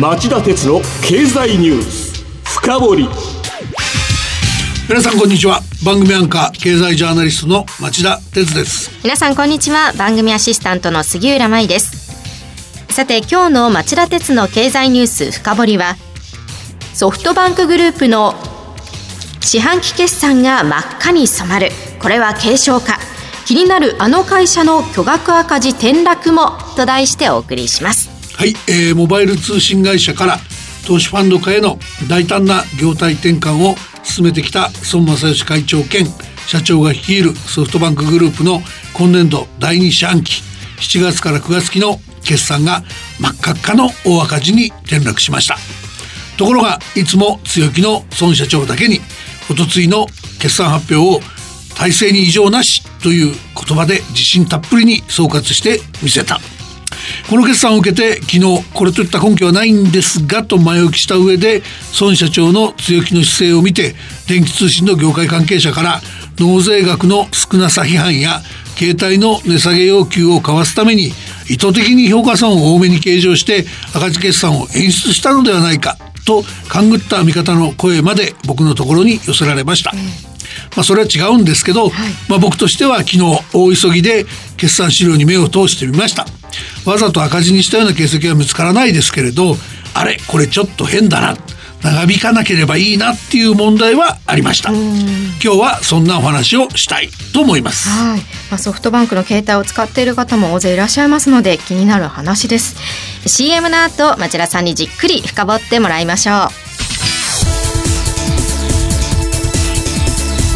[0.00, 3.08] 町田鉄の経済ニュース深掘り。
[4.88, 5.60] 皆さんこんにちは。
[5.84, 8.92] 番組アンカー経済ジャーナリストの町田鉄です。
[9.02, 9.92] 皆さんこんにちは。
[9.94, 12.14] 番組アシスタントの杉浦舞です。
[12.92, 15.96] さて今日の町田鉄の経済ニュース深掘りは
[16.94, 18.34] ソフトバンクグループの
[19.40, 21.70] 四半期決算が真っ赤に染まる。
[22.00, 23.00] これは継承か。
[23.46, 28.07] 気になるあの会社の巨額赤字転落もと題してお送りします
[28.38, 30.38] はい、えー、モバイル通信会社から
[30.86, 31.76] 投資ファンド化への
[32.08, 33.74] 大胆な業態転換を
[34.04, 36.06] 進めてきた孫正義会長兼
[36.46, 38.60] 社長が率いるソフトバンクグループの
[38.96, 40.42] 今年度第2四半期
[40.76, 42.84] 7月から9月期の決算が
[43.18, 45.56] 真っ赤っかの大赤字に転落しました。
[46.38, 49.00] ところがいつも強気の孫社長だけに
[49.50, 50.06] おとついの
[50.40, 51.20] 決算発表を
[51.74, 53.34] 体制に異常なしという
[53.66, 56.38] 言葉で自信たっぷりに総括してみせた。
[57.28, 61.62] この決算を受けて昨日これといった根拠はないんですがと前置きした上で
[62.00, 63.94] 孫社長の強気の姿勢を見て
[64.28, 66.00] 電気通信の業界関係者から
[66.38, 68.40] 納税額の少なさ批判や
[68.76, 71.10] 携帯の値下げ要求を交わすために
[71.48, 79.92] 意図的に評価損を多めに計上して赤字決算を演出したのではないかと勘ぐった見方の声まで僕のところに寄せられました。
[80.76, 83.20] まあ、それは違うんですけど、はい、まあ、僕としては昨日
[83.52, 84.24] 大急ぎで
[84.56, 86.26] 決算資料に目を通してみました
[86.84, 89.56] わざと赤字にしたような形跡は見つからないですけれど
[89.94, 91.36] あれこれちょっと変だな。
[91.82, 94.70] 長引かなければいいなっていう問題はありました。
[94.70, 94.78] 今
[95.38, 98.20] 日はそんなお話をしたいと思います、はい。
[98.50, 102.76] まあ、ソフトバンクの携帯を使っている方も大勢いらっしゃいますので気になる話です。
[103.26, 106.48] CM の後町田さんにじっくり深掘ってもらいましょ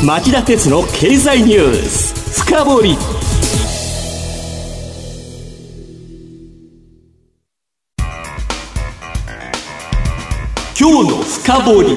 [0.02, 0.06] う。
[0.06, 2.42] 町田鉄の経済ニュース。
[2.44, 3.21] 深掘
[10.82, 11.96] 今日の深掘り。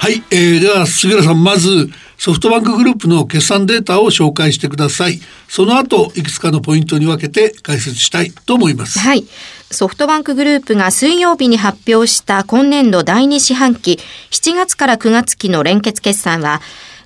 [0.00, 5.20] はい、えー、では杉浦さんまずソフトバンクグループの決算データを紹介してください。
[5.46, 8.98] その後いくつかのポイントに分けて解説したいと思います。
[8.98, 9.24] はい。
[9.70, 14.00] ソフトバンクグループが水曜日に発表した今年度第2四半期
[14.32, 16.60] 7月から9月期の連結決算は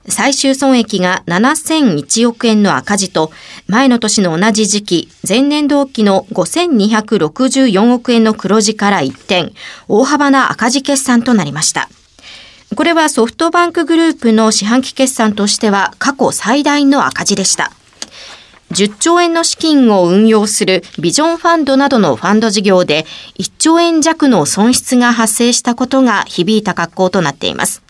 [0.08, 3.30] 最終損益が7001億円の赤字と、
[3.68, 9.52] 前の年の同じ時期、前年同期の5264億円の黒字から一転、
[9.88, 11.88] 大幅な赤字決算となりました。
[12.74, 17.70] これはソフトバンクグループの四半期決算としては過去最大の赤字でした。
[18.72, 23.04] 10兆円の資金を運用するビジョンファンドなどのファンド事業で
[23.38, 27.82] 1兆円弱の損失が発生したことが響いた格好となっています。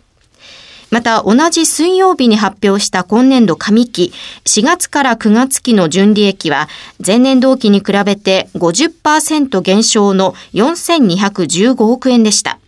[0.93, 4.13] また同じ水曜日に発表した今年度上期
[4.45, 6.69] 4月から9月期の純利益は
[7.05, 12.59] 前年同期に比べて50%減少の4215億円でした。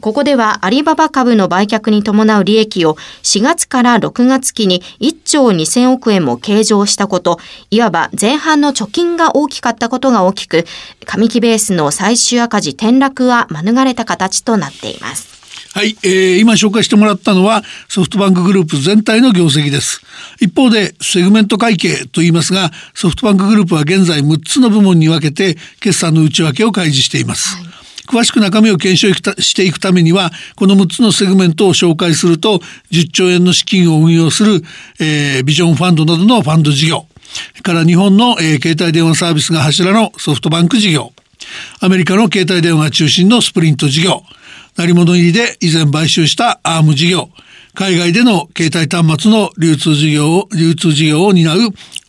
[0.00, 7.38] ここではアリババ株の売却に伴う利益を4月から6月期に1兆2000億円も計上したこと、
[7.70, 10.66] いわば前半の貯金が大きかったことが大きく、
[11.06, 15.37] 上期ベースの最終赤字転落は免れた形となっています。
[15.74, 20.00] はい、えー、今紹介してもらったのはソフトバンクグループ全体の業績です。
[20.40, 27.56] 一方でセグメント会計と言いますが、ソフトバンクグループは現在6つの部門に分けて決算の内訳を開示しています。
[27.56, 27.68] はい
[28.08, 29.12] 詳しく中身を検証
[29.42, 34.62] していくためには、この6つのセグメントを紹介すると、10兆円の資金を運用する、
[34.98, 37.06] えー、ビジョンファンドなどのファンド事業、
[37.62, 41.12] から日本の、えー、携帯電話サービスが柱のソフトバンク事業、
[41.80, 44.22] アメリカの携帯電話中心のスプリント事業、
[44.76, 47.30] 鳴り物入りで以前買収したアーム事業、
[47.74, 51.58] 海外での携帯端末の流通事業を、流通事業を担う、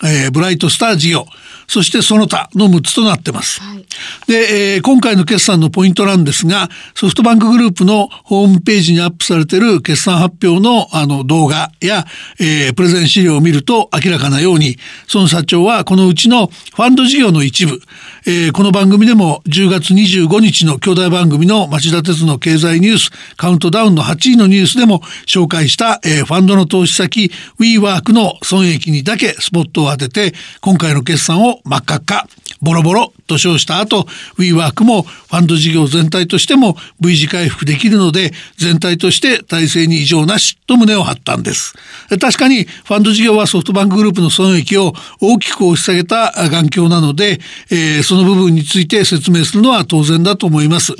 [0.04, 1.26] えー、ブライトスター事業、
[1.68, 3.62] そしてその他の6つとなってます。
[3.62, 3.86] はい、
[4.28, 12.08] で、えー、今回の決算のポイントなんですが、ソフトバンクグループのホームページにアップされている決算発表のあの動画や、
[12.40, 14.78] えー、プレゼン資料を見ると明らかなように、
[15.14, 17.80] 孫社長はこのうちのファンド事業の一部、
[18.26, 32.28] えー、この番組でも10月25日の兄弟番組の町田鉄の経済ニュースカウントダウンの8位のニュースでも紹介した、えー、ファンドの投資先 WeWork の損益にだけスポットを当てて今回の決算を真っ赤っか
[32.62, 34.06] ボロボロと称した後
[34.38, 41.76] WeWork もファンド事業全体としても V 字回復できるので全体として体制に異常なしと胸を張ったんです。
[42.20, 47.40] 確かにファンド事業はソフトバンクグループの損益を大きく押し下げた眼鏡なので、
[47.72, 50.96] えー、その部分について説明するのは当然だと思います。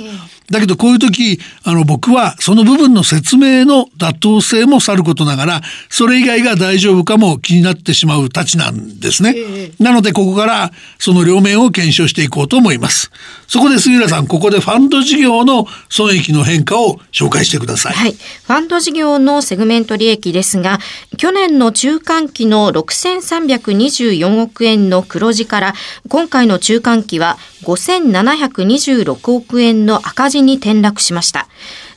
[0.50, 9.34] だけどこういう時あの僕はその部分の説明の妥当性もさることながらそれ以外が大丈夫かも気になってしまうたちなんですね。
[9.78, 13.10] なのでここからその両面を検証していこうと思います。
[13.46, 17.94] そこで杉浦さんここでファンド事業の損益の変化を紹介してください。
[17.94, 18.12] はい。
[18.12, 20.78] ファンド事業のセグメント利益ですが
[21.16, 25.74] 去年の中間期の6324億円の黒字から
[26.08, 31.48] 今回の中間期は5726億円の赤字に転落しました。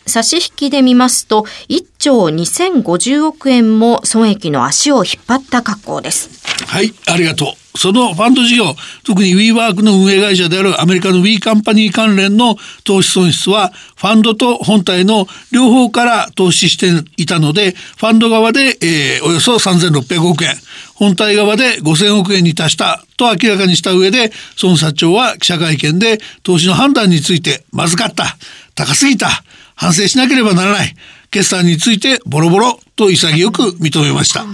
[0.06, 6.44] 差し引きで見ますと、1兆2050億円も損益の足を引っ張った格好です。
[6.68, 7.63] はい、ありがとう。
[7.76, 16.88] そのファンド事業、特に WeWork の運営会社であるアメリカの We カンパニー関連の投資損失は、ファンドと本体の両方から投資して
[17.18, 20.56] いたので、ファンド側で、えー、およそ3600億円、
[20.96, 24.32] 本体側で5000億円に達したと明らかにした上で、
[24.62, 28.38] 孫社長は記者会見で投資の判断について、まずかった、
[28.76, 29.44] 高すぎた、
[29.76, 30.96] 反省しなければならない、
[31.32, 34.46] 決算についてボロボロと潔く認めました。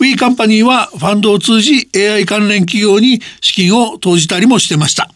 [0.00, 5.10] We カンパニーはファンドを通じ AI 関連企業に資金を投じたりもしてました。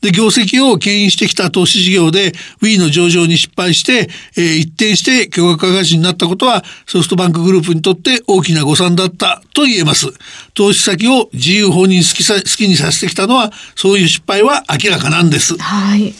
[0.00, 2.32] で、業績を牽引してきた投資事業で
[2.62, 10.08] We の上場に失敗して、えー、一転して巨額化会社になったことはソフトバンクグループにとって大きな誤算だったと言えます。
[10.54, 15.56] 投資先を自由放任好きさ好きにさせてきたのはそういう失敗は明らかなんです。
[15.58, 16.14] はい。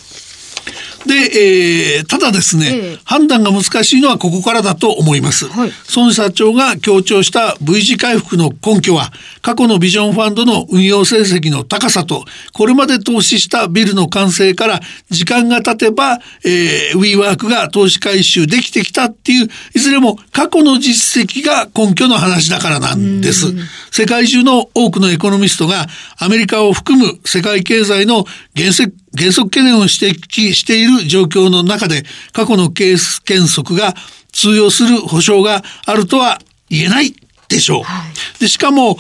[1.07, 5.47] で、えー、ただですね、えー、判断が難しいのはここからだと思います。
[5.47, 23.53] はい、孫社長が強調した V 字回復の根拠は、過去のビジョンファンドの運用成績の高さと、これまで投資したビルの完成から時間が経てば、えー、WeWork が投資回収できてきたっていう、いずれも過去の実績が根拠の話だからなんです。
[23.91, 25.87] 世界中の多くのエコノミストが
[26.19, 28.25] アメリカを含む世界経済の
[28.57, 33.95] 原則原則懸念を指摘している状況の中で過去のケース原則が
[34.33, 36.39] 通用する保証があるとは
[36.69, 37.15] 言えない
[37.49, 37.83] でしょう。
[37.83, 38.97] はい、でしかも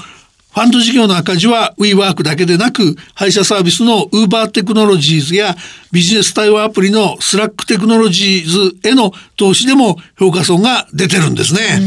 [0.53, 5.57] ファンド事業の赤字は WeWork だけでなく、配車サービスの Uber テクノロジーズや
[5.93, 8.49] ビジネス対話アプリの Slack テクノロジー
[8.83, 11.81] ズへの投資でも評価損が出てるんですね。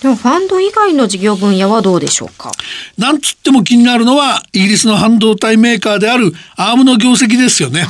[0.00, 2.52] でもファンド以外の事業分野はどうでしょうか？
[2.96, 7.84] なんつっても気になるのは、イギリスの半導体メーカーであるアームの業績ですよね。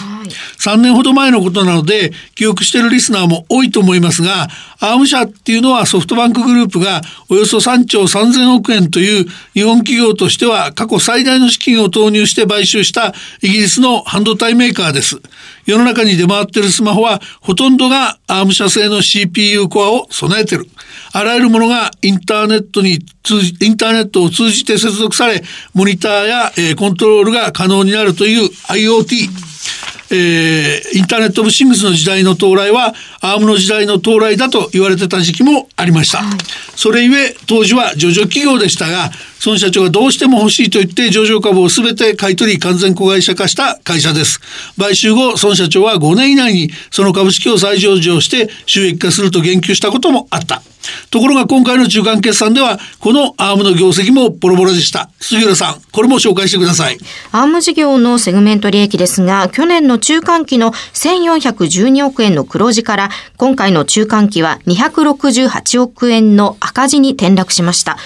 [0.69, 4.49] 3年ほど前のことなので、記憶してるリスナーも多いと思いますが、
[4.81, 7.01] アーム社っていうのはソフトバンクグループが
[7.31, 9.25] およそ3兆3000億円という
[9.55, 15.21] 日本企業としては過去最大の資金を投入して買収したイギリスの半導体メーカーです。
[15.65, 20.67] 世の中に出回ってるスマホはほとんどがアーム社製の CPU コアを備えてる。
[21.13, 25.43] あらゆるものがインターネットに通じ、インターネットを通じて接続され、
[25.73, 29.49] モニターや、え、コントロールが可能になるという IoT。
[30.11, 36.19] えー、インターネット・オブ・シングスの時代の到来はアームの時代の到来だと言われてた時期もありました。
[36.19, 36.39] はい、
[36.75, 39.11] それゆえ当時は上場企業でしたが
[39.45, 44.41] 孫社長がどうしても欲しいと言って上場株を全て買い取り完全子会社化した会社です。
[44.79, 50.63] 買収後孫社長は5年以内にその株式を再上場して収益化すると言及したこともあった。
[51.11, 56.99] ところが今回の中間決算ではこのアームの業績もボロボロでした杉浦さんこれも紹介してください
[57.33, 67.97] アーム事業のセグメント利益ですが去年の中間期の1412億円の黒字から今回の中間期は268億円の赤字に転落しました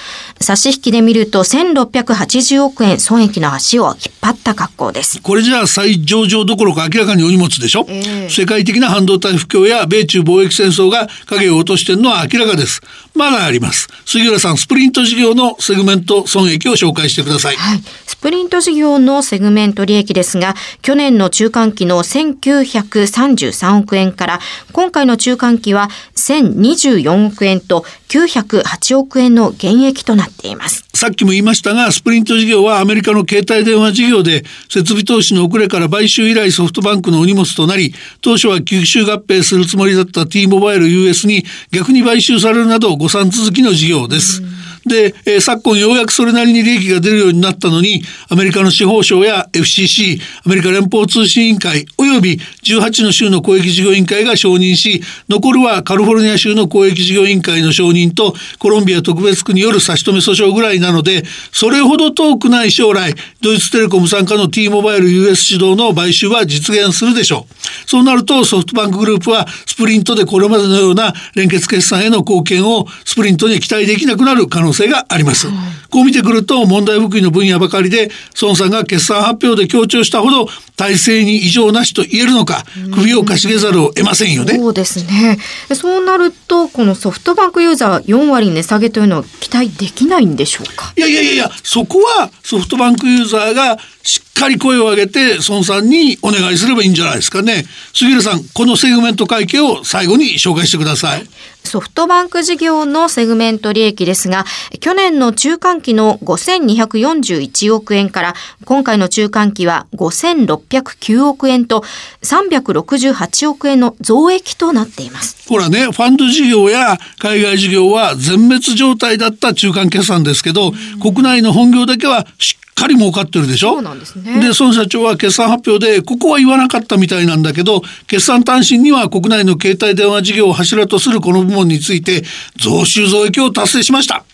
[0.41, 12.81] 差し引きで見ると1680億円損益の足を引っ張った格好ですこれじゃあ再上場どころか明らかにお荷物でしょ、えー、世界的な半導体不況や米中貿易戦争が影を落としているのは明らかです。
[13.15, 13.89] まだあります。
[14.07, 17.57] 杉浦さん、スプリント事業のセグメント損益を紹介してください。
[17.57, 17.83] はい。
[18.07, 24.41] スプリント事業のセグメント利益ですが、去年の中間期の1933億円から、
[24.73, 30.85] 今回の中間期は1024億円と908億円の減益となっています。
[30.93, 44.43] さっきも言いましたが、スプリント事業はアメリカの携帯電話事業で、設備投資の遅れから買収以来ソフトバンクのお荷物となり、当初は吸収合併するつもりだった T モバイル US に逆に買収されるなど誤算続きの事業です。
[44.87, 67.55] で、えー、昨今ようやくそれなりに利益が出るようになったのに、アメリカの司法省や FCC、アメリカ連邦通信委員会、及び18の州の公益事業委員会が承認し、残るはカリフォルニア州の公益事業委員会の承認と、コロンビア特別区による差し止め訴訟ぐらいなので、それほど遠くない将来、ドイツテレコム参加の T モバイル US 主導の買収は実現するでしょう。
[67.89, 75.49] そうなると、ソフトバンクグループは、スプリントでこれまでのような連結決算への貢献をスプリントに期待できなくなる可能性能性があります。
[75.91, 78.11] こう見てくると問題含意の分野ばかりで
[78.41, 82.65] 孫さんが決算発表で強調したほど体制に異常なしと言えるのか
[82.95, 84.57] 首をかしげざるを得ませんよね。
[84.57, 85.39] そうですね。
[85.75, 90.95] そうなるとこのソフトバンクユーザー4割値下げというのは期待できないんでしょうか？
[90.97, 97.65] いやいやいやそこはソフトバンクユーザーがしっかり声を上げて孫さんにお願いすればいいんじゃないですかね。
[97.95, 101.27] 杉浦さんこのセグメント会計を最後に紹介してください。
[101.65, 104.45] ソフトバンク事業のセグメント利益ですが、
[104.81, 108.35] 去年の中間期の5241億円から、
[108.65, 111.85] 今回の中間期は5609億円と、
[112.23, 115.49] 368億円の増益となっています。
[115.49, 123.75] ほらね、ファンド事業や海外事業は全滅状態だった中間決算ですけど、国内の本業だけはしっかり儲かってるでしょ？
[123.75, 124.41] そうなんですね。
[124.41, 132.23] で、孫社長は決算発表で、ここは言わなかったみたいなんだけど、決算単身には国内の携帯電話事業を柱とするこの部門について、
[132.57, 134.25] 増収増益を達成しました。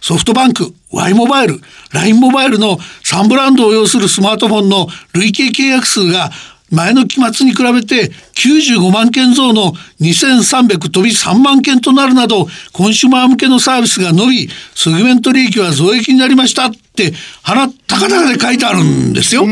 [0.00, 1.60] ソフトバンク、Y モバイル、
[1.92, 6.30] LINE モバイルの3ブランドを要するスマートフォンの累計契約数が
[6.70, 19.46] 前の期末に比べて95万件増の2300飛び3万件となるなど、コンシュマー向けのサービスが伸び、セグメント利益は増益になりましたって腹高々で書いてあるんですよ。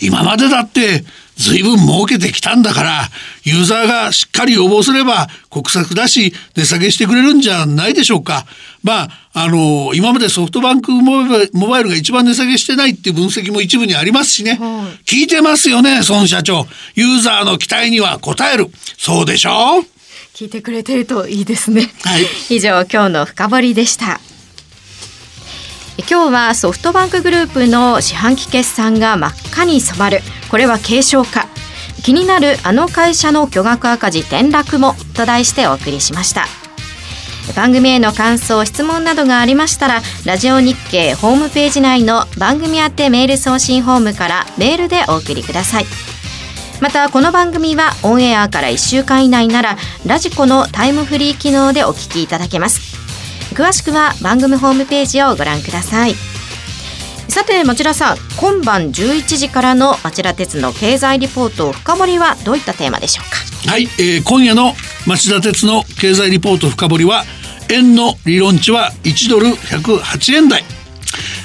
[0.00, 1.04] 今までだって
[1.36, 3.10] 随分儲けてきたんだから、
[3.42, 8.46] ユーザーがしっかり予防すれば国策だし値下げしてくれるんじゃないでしょうか。
[8.84, 11.26] まあ、あの、今までソフトバンクモ
[11.68, 14.58] バイルが一番値下げしてないっていう分析も一部にありますしね。
[14.60, 16.66] はい、聞いてますよね、孫社長。
[16.94, 18.68] ユーザーの期待には応える。
[18.98, 19.86] そうでしょう？
[20.36, 21.90] 聞いてくれてるといいですね。
[22.04, 22.26] はい。
[22.56, 24.20] 以上、今日の深掘りでした。
[26.10, 31.46] 今日はソフトバンクグループの四半期決算が真っ赤に染まるこれは軽症か
[32.02, 36.46] 気になるあの会社の巨額赤字転落もと題してお送りしました
[37.54, 45.86] 番組への感想質問などがありましたらラジオ日経ホームページ内の番組宛てメール送信ホームからメールでお送りください。
[46.80, 52.96] またこの番組はオンエアから1週間以内ならラジコのタイムフリー機能でお聞きいただけます。
[53.54, 56.14] 詳しくは番組ホームページをご覧ください。
[57.28, 63.53] さて町田さん今晩11時からの町田鉄の経済リポート深掘りはどういったテーマでしょうか？
[63.66, 64.74] はい、えー、今夜の
[65.06, 67.24] 町田鉄の経済リポート深掘りは
[67.70, 70.62] 円の理論値は1ドル108円台。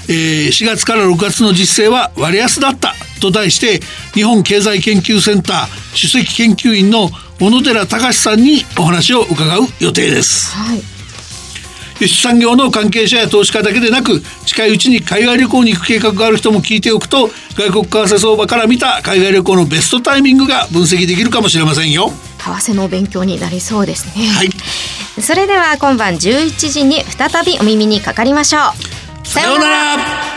[0.10, 2.94] えー、4月から6月の実勢は割安だった。
[3.22, 3.80] と題して
[4.14, 7.10] 日本経済研究センター首席研究員の
[7.40, 10.56] 小野寺隆さんにお話を伺う予定です。
[10.56, 10.99] はい。
[12.00, 22.10] 輸出産業の関係者や投資家だけでなく近いうちに海外旅行に行く計画がある人も聞いておくと外国為替相場から見た海外旅行のベストタイミングが分析できるかもしれませんよ。
[22.10, 24.26] 為替の勉強になりそうですね。
[24.28, 24.50] はい。
[25.22, 28.60] それでは今晩11時に再びお耳にかかりましょ
[29.24, 29.28] う。
[29.28, 30.29] さようなら